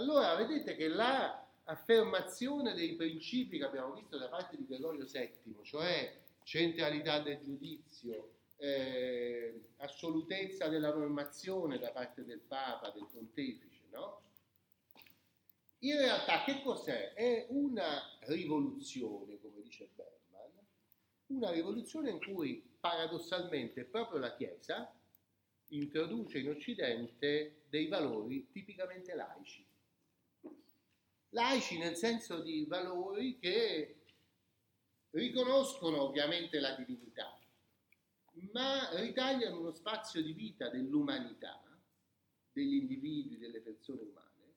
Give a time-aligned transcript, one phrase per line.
[0.00, 5.58] Allora vedete che la affermazione dei principi che abbiamo visto da parte di Gregorio VII,
[5.62, 14.22] cioè centralità del giudizio, eh, assolutezza della normazione da parte del Papa, del Pontefice, no?
[15.80, 17.12] In realtà che cos'è?
[17.12, 20.64] È una rivoluzione, come dice Berman,
[21.26, 24.90] una rivoluzione in cui paradossalmente proprio la Chiesa
[25.68, 29.68] introduce in Occidente dei valori tipicamente laici.
[31.30, 33.96] Laici nel senso di valori che
[35.10, 37.38] riconoscono ovviamente la divinità,
[38.52, 41.62] ma ritagliano uno spazio di vita dell'umanità,
[42.52, 44.54] degli individui, delle persone umane,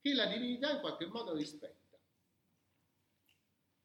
[0.00, 1.84] che la divinità in qualche modo rispetta.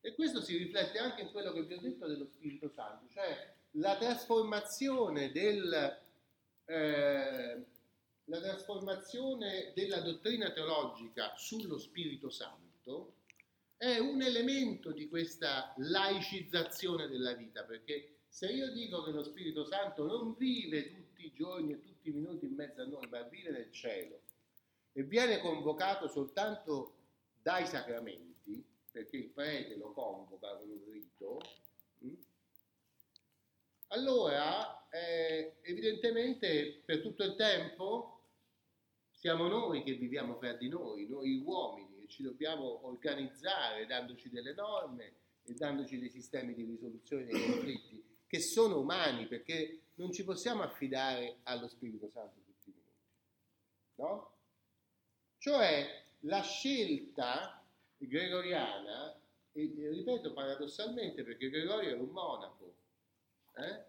[0.00, 3.54] E questo si riflette anche in quello che vi ho detto dello Spirito Santo, cioè
[3.72, 6.00] la trasformazione, del,
[6.64, 7.64] eh,
[8.28, 13.14] la trasformazione della dottrina teologica sullo Spirito Santo
[13.76, 19.64] è un elemento di questa laicizzazione della vita, perché se io dico che lo Spirito
[19.64, 23.22] Santo non vive tutti i giorni e tutti i minuti in mezzo a noi, ma
[23.22, 24.20] vive nel cielo
[24.92, 26.96] e viene convocato soltanto
[27.40, 31.40] dai sacramenti, perché il prete lo convoca con un rito,
[32.04, 32.14] mm,
[33.88, 38.17] allora eh, evidentemente per tutto il tempo
[39.18, 44.54] siamo noi che viviamo fra di noi, noi uomini, e ci dobbiamo organizzare dandoci delle
[44.54, 50.22] norme e dandoci dei sistemi di risoluzione dei conflitti che sono umani, perché non ci
[50.22, 53.02] possiamo affidare allo Spirito Santo tutti i minuti.
[53.96, 54.36] No?
[55.38, 57.60] Cioè la scelta
[57.96, 62.74] gregoriana, e ripeto paradossalmente perché Gregorio era un monaco,
[63.54, 63.84] eh?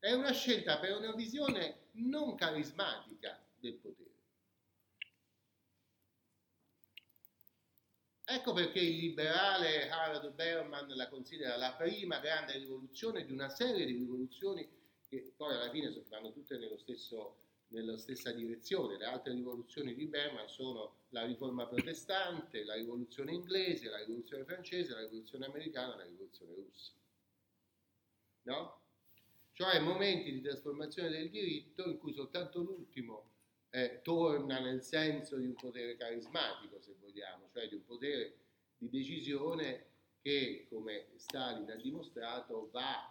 [0.00, 4.03] è una scelta per una visione non carismatica del potere.
[8.34, 13.86] Ecco perché il liberale Harold Berman la considera la prima grande rivoluzione di una serie
[13.86, 14.68] di rivoluzioni
[15.08, 17.36] che poi alla fine vanno tutte nello stesso,
[17.68, 18.98] nella stessa direzione.
[18.98, 24.94] Le altre rivoluzioni di Berman sono la riforma protestante, la rivoluzione inglese, la rivoluzione francese,
[24.94, 26.92] la rivoluzione americana, la rivoluzione russa.
[28.42, 28.80] No?
[29.52, 33.30] Cioè momenti di trasformazione del diritto in cui soltanto l'ultimo
[33.70, 38.34] eh, torna nel senso di un potere carismatico, se vogliamo, cioè di un potere
[38.76, 39.86] di decisione
[40.20, 43.08] che, come Stalin ha dimostrato, va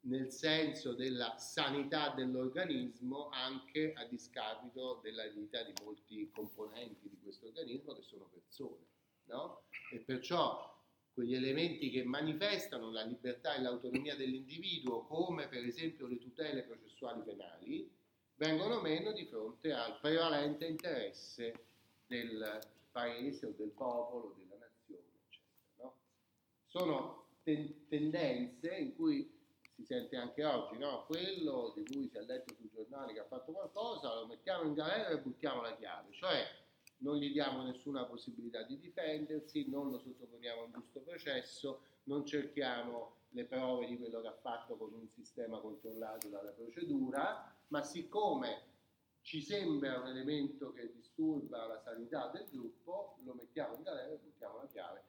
[0.00, 7.46] nel senso della sanità dell'organismo anche a discapito della vita di molti componenti di questo
[7.46, 8.84] organismo che sono persone.
[9.24, 9.62] No?
[9.90, 10.74] E perciò
[11.12, 17.22] quegli elementi che manifestano la libertà e l'autonomia dell'individuo, come per esempio le tutele processuali
[17.22, 17.90] penali,
[18.36, 21.64] vengono meno di fronte al prevalente interesse
[22.06, 25.82] del paese o del popolo, della nazione, eccetera.
[25.82, 25.96] No?
[26.64, 29.30] Sono ten- tendenze in cui
[29.74, 31.04] si sente anche oggi, no?
[31.04, 34.72] quello di cui si è letto sui giornali che ha fatto qualcosa, lo mettiamo in
[34.72, 36.42] galera e buttiamo la chiave, cioè
[36.98, 42.24] non gli diamo nessuna possibilità di difendersi, non lo sottoponiamo a un giusto processo, non
[42.24, 47.82] cerchiamo le prove di quello che ha fatto con un sistema controllato dalla procedura, ma
[47.82, 48.75] siccome
[49.26, 54.18] ci sembra un elemento che disturba la sanità del gruppo, lo mettiamo in galera e
[54.18, 55.02] buttiamo la chiave.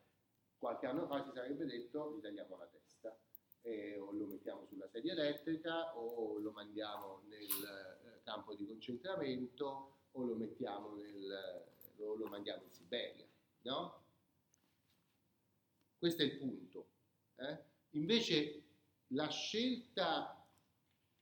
[0.58, 3.16] Qualche anno fa si sarebbe detto gli tagliamo la testa,
[3.62, 9.98] eh, o lo mettiamo sulla sedia elettrica, o lo mandiamo nel eh, campo di concentramento,
[10.14, 11.66] o lo nel,
[11.98, 13.28] o lo mandiamo in Siberia.
[13.62, 14.02] No?
[16.00, 16.88] Questo è il punto.
[17.36, 17.58] Eh?
[17.92, 18.64] Invece
[19.10, 20.44] la scelta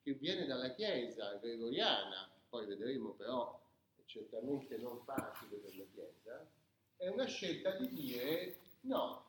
[0.02, 3.62] che viene dalla Chiesa gregoriana, poi vedremo però
[3.96, 6.48] è certamente non facile per la Chiesa,
[6.96, 9.26] è una scelta di dire no,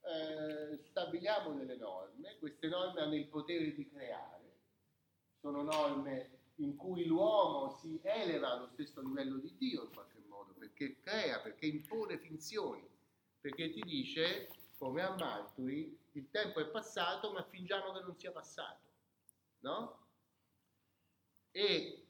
[0.00, 4.60] eh, stabiliamo delle norme, queste norme hanno il potere di creare,
[5.40, 10.54] sono norme in cui l'uomo si eleva allo stesso livello di Dio in qualche modo,
[10.54, 12.88] perché crea, perché impone finzioni,
[13.40, 14.48] perché ti dice,
[14.78, 18.88] come a Malturi, il tempo è passato ma fingiamo che non sia passato
[19.60, 20.00] no?
[21.54, 22.06] E,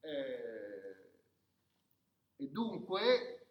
[0.00, 1.10] eh,
[2.36, 3.48] e dunque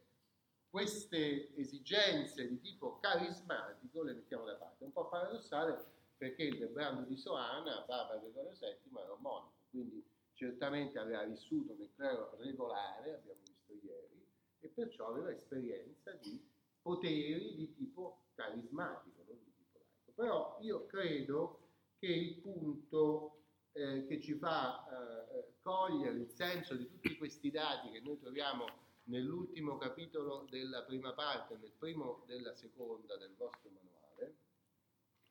[0.70, 4.86] queste esigenze di tipo carismatico le mettiamo da parte.
[4.86, 9.52] È un po' paradossale perché il Brando di Soana, Papa Gregorio VII, era un monaco,
[9.70, 10.02] quindi
[10.32, 14.26] certamente aveva vissuto nel clero regolare, abbiamo visto ieri,
[14.62, 16.42] e perciò aveva esperienza di
[16.82, 20.12] poteri di tipo carismatico, non di tipo laico.
[20.16, 21.60] Però io credo
[22.00, 23.42] che il punto
[23.74, 28.84] eh, che ci fa eh, cogliere il senso di tutti questi dati che noi troviamo
[29.06, 34.36] nell'ultimo capitolo della prima parte, nel primo della seconda del vostro manuale,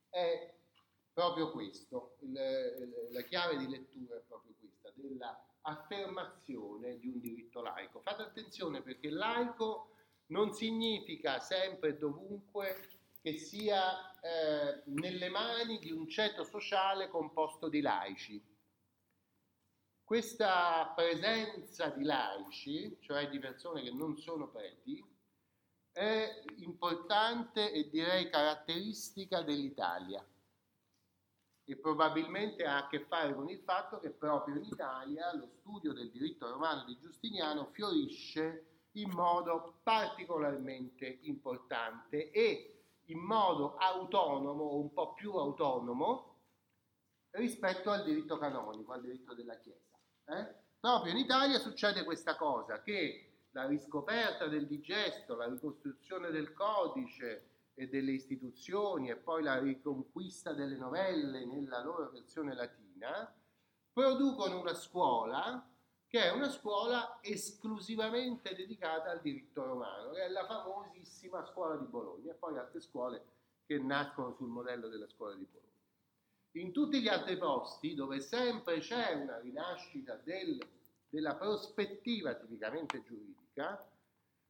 [0.08, 0.54] è
[1.12, 7.62] proprio questo, il, la chiave di lettura è proprio questa, della affermazione di un diritto
[7.62, 8.00] laico.
[8.00, 9.90] Fate attenzione perché laico
[10.26, 12.88] non significa sempre e dovunque
[13.20, 18.42] che sia eh, nelle mani di un ceto sociale composto di laici.
[20.12, 25.02] Questa presenza di laici, cioè di persone che non sono preti,
[25.90, 30.22] è importante e direi caratteristica dell'Italia
[31.64, 35.94] e probabilmente ha a che fare con il fatto che proprio in Italia lo studio
[35.94, 38.66] del diritto romano di Giustiniano fiorisce
[38.96, 46.40] in modo particolarmente importante e in modo autonomo un po' più autonomo
[47.30, 49.91] rispetto al diritto canonico, al diritto della Chiesa.
[50.26, 50.54] Eh?
[50.80, 57.52] Proprio in Italia succede questa cosa, che la riscoperta del digesto, la ricostruzione del codice,
[57.74, 63.34] e delle istituzioni e poi la riconquista delle novelle nella loro versione latina,
[63.92, 65.66] producono una scuola
[66.06, 71.86] che è una scuola esclusivamente dedicata al diritto romano, che è la famosissima scuola di
[71.86, 73.24] Bologna e poi altre scuole
[73.64, 75.71] che nascono sul modello della scuola di Bologna.
[76.56, 80.58] In tutti gli altri posti dove sempre c'è una rinascita del,
[81.08, 83.82] della prospettiva tipicamente giuridica,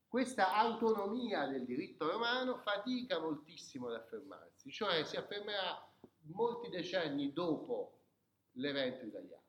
[0.08, 5.88] questa autonomia del diritto romano fatica moltissimo ad affermarsi, cioè si affermerà
[6.22, 8.00] molti decenni dopo
[8.56, 9.42] l'evento italiano.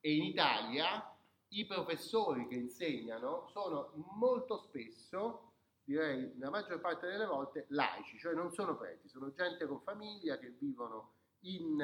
[0.00, 1.14] E in Italia
[1.48, 5.52] i professori che insegnano sono molto spesso,
[5.84, 10.38] direi la maggior parte delle volte, laici, cioè non sono preti, sono gente con famiglia
[10.38, 11.80] che vivono in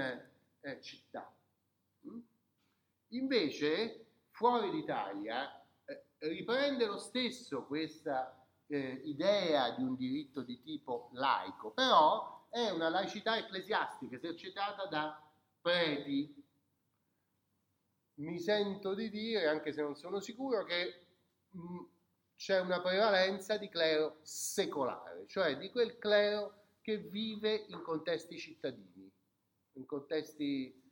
[0.60, 1.32] eh, città.
[2.08, 2.20] Mm?
[3.08, 5.64] Invece, fuori d'Italia,
[6.18, 8.36] riprende lo stesso questa
[8.66, 15.22] eh, idea di un diritto di tipo laico, però è una laicità ecclesiastica esercitata da
[15.60, 16.44] preti.
[18.14, 21.06] Mi sento di dire, anche se non sono sicuro, che
[21.56, 21.84] mm,
[22.36, 29.05] c'è una prevalenza di clero secolare, cioè di quel clero che vive in contesti cittadini,
[29.76, 30.82] in contesti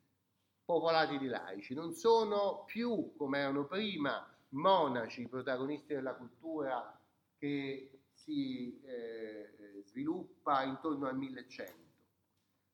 [0.65, 1.75] popolati di laici.
[1.75, 6.99] Non sono più, come erano prima, monaci, protagonisti della cultura
[7.37, 11.75] che si eh, sviluppa intorno al 1100,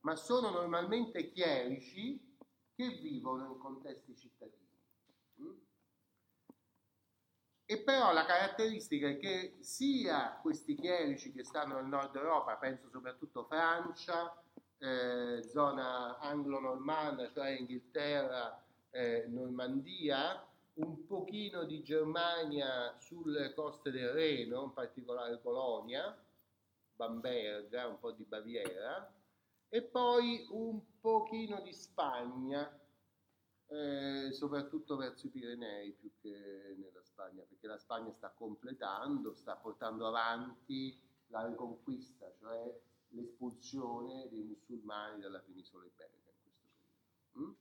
[0.00, 2.36] ma sono normalmente chierici
[2.74, 4.58] che vivono in contesti cittadini.
[5.42, 5.52] Mm?
[7.64, 12.88] E però la caratteristica è che sia questi chierici che stanno nel nord Europa, penso
[12.88, 14.42] soprattutto Francia,
[14.80, 20.42] eh, zona anglo-normanna, cioè Inghilterra, eh, Normandia,
[20.74, 26.16] un pochino di Germania sulle coste del Reno, in particolare Colonia,
[26.94, 29.12] Bamberga, un po' di Baviera,
[29.68, 32.78] e poi un pochino di Spagna,
[33.66, 39.56] eh, soprattutto verso i Pirenei più che nella Spagna, perché la Spagna sta completando, sta
[39.56, 40.98] portando avanti
[41.28, 42.80] la riconquista, cioè
[43.10, 46.68] l'espulsione dei musulmani dalla penisola iberica in questo
[47.32, 47.50] periodo.
[47.50, 47.54] Mm?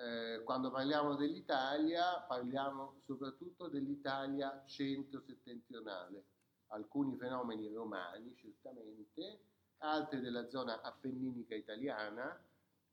[0.00, 6.24] eh, quando parliamo dell'Italia parliamo soprattutto dell'Italia centro-settentrionale,
[6.68, 9.40] alcuni fenomeni romani certamente,
[9.78, 12.42] altri della zona appenninica italiana,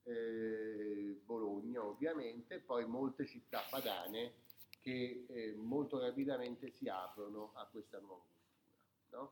[0.03, 4.45] eh, Bologna ovviamente, poi molte città padane
[4.81, 9.21] che eh, molto rapidamente si aprono a questa nuova cultura.
[9.21, 9.31] No?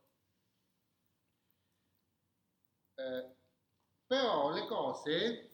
[2.96, 3.34] Eh,
[4.06, 5.50] però le cose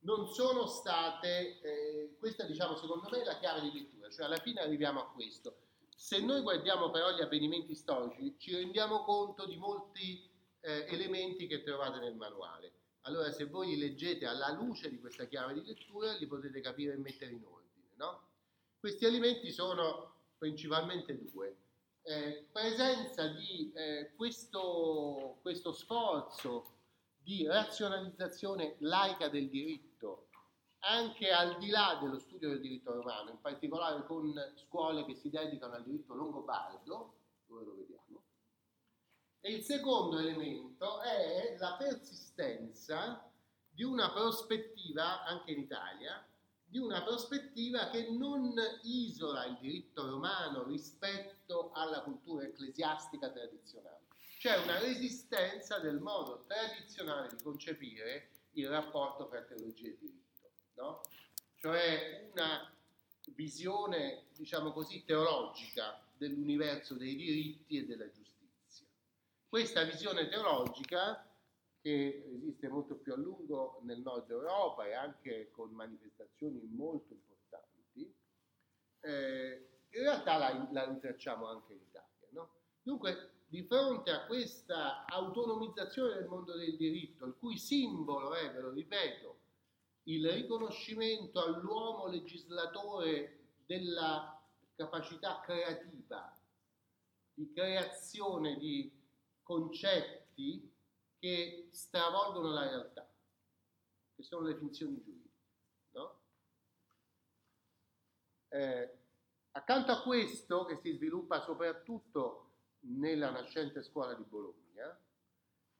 [0.00, 4.38] non sono state, eh, questa diciamo secondo me è la chiave di lettura, cioè alla
[4.38, 5.56] fine arriviamo a questo.
[5.96, 10.28] Se noi guardiamo però gli avvenimenti storici ci rendiamo conto di molti
[10.60, 12.72] eh, elementi che trovate nel manuale.
[13.02, 16.94] Allora se voi li leggete alla luce di questa chiave di lettura li potete capire
[16.94, 17.90] e mettere in ordine.
[17.96, 18.28] No?
[18.78, 21.56] Questi elementi sono principalmente due.
[22.06, 26.72] Eh, presenza di eh, questo, questo sforzo
[27.16, 30.28] di razionalizzazione laica del diritto,
[30.80, 35.30] anche al di là dello studio del diritto romano, in particolare con scuole che si
[35.30, 37.14] dedicano al diritto longobardo,
[37.46, 38.22] dove lo vediamo.
[39.40, 43.26] E il secondo elemento è la persistenza
[43.66, 46.22] di una prospettiva, anche in Italia,
[46.74, 48.52] di una prospettiva che non
[48.82, 54.02] isola il diritto romano rispetto alla cultura ecclesiastica tradizionale
[54.44, 61.00] c'è una resistenza del modo tradizionale di concepire il rapporto fra teologia e diritto, no?
[61.54, 62.70] cioè una
[63.36, 68.84] visione, diciamo così, teologica dell'universo dei diritti e della giustizia.
[69.48, 71.24] Questa visione teologica,
[71.84, 78.10] che esiste molto più a lungo nel nord Europa e anche con manifestazioni molto importanti,
[79.00, 82.28] eh, in realtà la, la ritracciamo anche in Italia.
[82.30, 82.52] No?
[82.80, 88.60] Dunque, di fronte a questa autonomizzazione del mondo del diritto, il cui simbolo è, ve
[88.62, 89.38] lo ripeto,
[90.04, 94.42] il riconoscimento all'uomo legislatore della
[94.74, 96.34] capacità creativa,
[97.34, 98.90] di creazione di
[99.42, 100.72] concetti
[101.24, 103.10] che stravolgono la realtà,
[104.14, 105.30] che sono le finzioni giuridiche.
[105.92, 106.20] No?
[108.48, 108.98] Eh,
[109.52, 112.50] accanto a questo, che si sviluppa soprattutto
[112.80, 115.00] nella nascente scuola di Bologna,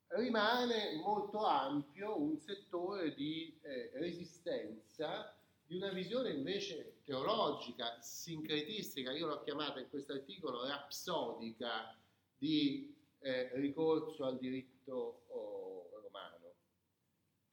[0.07, 5.37] rimane molto ampio un settore di eh, resistenza
[5.67, 11.95] di una visione invece teologica, sincretistica, io l'ho chiamata in questo articolo rapsodica
[12.39, 12.94] di
[13.25, 16.57] eh, ricorso al diritto oh, romano.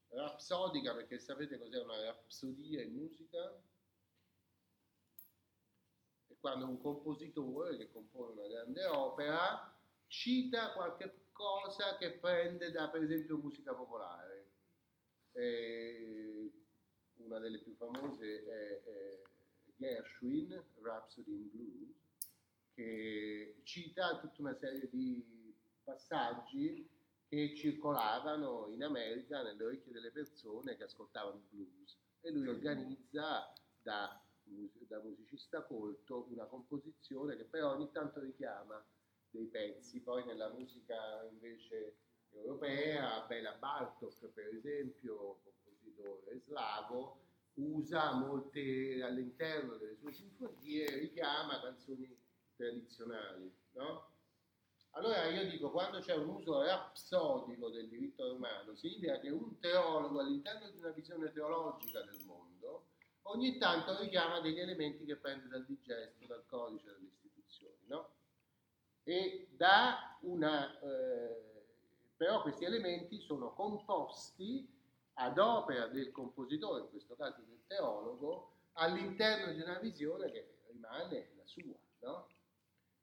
[0.09, 3.57] Rapsodica perché sapete cos'è una rapsodia in musica?
[6.27, 9.73] È quando un compositore che compone una grande opera
[10.07, 14.49] cita qualche cosa che prende da per esempio musica popolare.
[15.31, 16.51] Eh,
[17.15, 19.21] una delle più famose è, è
[19.77, 21.95] Gershwin, Rhapsody in Blues,
[22.73, 25.40] che cita tutta una serie di
[25.83, 26.87] passaggi
[27.27, 31.97] che circolavano in America nelle orecchie delle persone che ascoltavano blues.
[32.21, 38.83] E lui organizza da, da musicista colto una composizione che però ogni tanto richiama
[39.29, 41.95] dei pezzi, poi nella musica invece
[42.33, 47.19] europea, Bela Bartok per esempio, compositore slavo,
[47.55, 52.17] usa molte all'interno delle sue sinfonie, richiama canzoni
[52.55, 54.10] tradizionali, no?
[54.91, 60.19] Allora io dico, quando c'è un uso rapsodico del diritto romano, significa che un teologo
[60.19, 62.87] all'interno di una visione teologica del mondo
[63.23, 68.09] ogni tanto richiama degli elementi che prende dal digesto, dal codice, dalle istituzioni, no?
[69.03, 70.79] E da una...
[70.79, 71.49] Eh,
[72.15, 74.67] però questi elementi sono composti
[75.13, 81.30] ad opera del compositore, in questo caso del teologo, all'interno di una visione che rimane?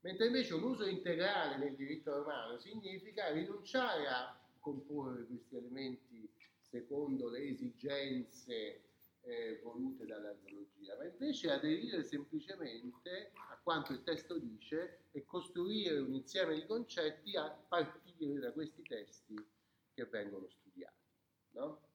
[0.08, 6.26] Mentre invece un uso integrale nel diritto romano significa rinunciare a comporre questi elementi
[6.62, 8.84] secondo le esigenze
[9.20, 16.14] eh, volute dall'archeologia, ma invece aderire semplicemente a quanto il testo dice e costruire un
[16.14, 19.34] insieme di concetti a partire da questi testi
[19.92, 20.96] che vengono studiati.
[21.50, 21.87] No?